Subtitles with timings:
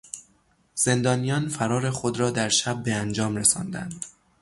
[0.75, 4.05] زندانیان فرار خود را در شب به انجام رساندند.